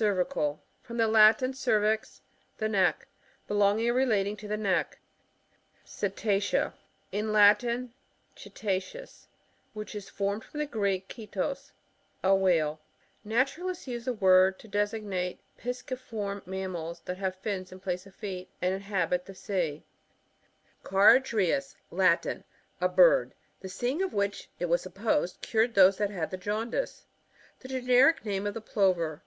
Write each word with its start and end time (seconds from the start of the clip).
CxRViCAi.— 0.00 0.58
From 0.84 0.96
the 0.98 1.08
Latin, 1.08 1.52
cervixt 1.52 2.20
the 2.56 2.68
neck. 2.70 3.08
Belongings 3.48 3.90
or 3.90 3.94
relating 3.94 4.34
to 4.38 4.46
the 4.48 4.56
neck. 4.56 4.98
Cktacra.— 5.84 6.72
In 7.12 7.32
Latin, 7.34 7.92
cetaceva^ 8.36 9.26
which 9.74 9.94
is 9.96 10.08
formed 10.08 10.44
from 10.44 10.60
the 10.60 10.66
Gieck, 10.66 11.08
kttos, 11.08 11.72
a 12.22 12.34
whale. 12.34 12.80
Naturalists 13.24 13.88
use 13.88 14.04
the 14.06 14.12
word 14.14 14.58
to 14.60 14.68
designate 14.68 15.40
pisciform 15.58 16.42
mammals 16.46 17.02
tliat 17.04 17.16
have 17.16 17.34
fins 17.36 17.70
in 17.72 17.80
place 17.80 18.06
of 18.06 18.14
feet, 18.14 18.48
and 18.62 18.72
inhabit 18.72 19.26
the 19.26 19.34
sea. 19.34 19.82
Charaorius.— 20.84 21.74
Latin. 21.90 22.44
(A 22.80 22.88
bird, 22.88 23.34
the 23.60 23.68
seeing 23.68 24.02
of 24.02 24.14
which, 24.14 24.48
it 24.60 24.66
was 24.66 24.80
supposed, 24.80 25.42
cured 25.42 25.74
those 25.74 25.98
that 25.98 26.12
hud 26.12 26.30
the 26.30 26.38
jaundice.) 26.38 27.04
The 27.58 27.68
generic 27.68 28.24
name 28.24 28.46
of 28.46 28.54
the 28.54 28.62
Plover. 28.62 29.22